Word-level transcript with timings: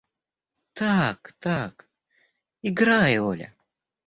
–Так, 0.79 1.31
так. 1.43 1.87
Играй, 2.63 3.19
Оля! 3.19 3.53